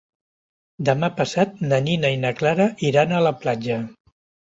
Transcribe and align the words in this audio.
Demà 0.87 1.09
passat 1.19 1.61
na 1.71 1.77
Nina 1.87 2.11
i 2.13 2.17
na 2.21 2.31
Clara 2.39 2.67
iran 2.89 3.13
a 3.13 3.21
la 3.27 3.35
platja. 3.45 3.79